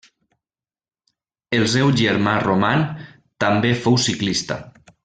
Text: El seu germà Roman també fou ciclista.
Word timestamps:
El 1.59 1.67
seu 1.75 1.93
germà 2.01 2.35
Roman 2.47 2.85
també 3.47 3.79
fou 3.87 4.05
ciclista. 4.11 4.63